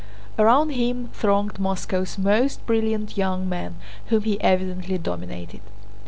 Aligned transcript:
Around 0.39 0.69
him 0.71 1.09
thronged 1.13 1.59
Moscow's 1.59 2.17
most 2.17 2.65
brilliant 2.65 3.17
young 3.17 3.47
men, 3.47 3.75
whom 4.07 4.23
he 4.23 4.41
evidently 4.41 4.97
dominated. 4.97 5.61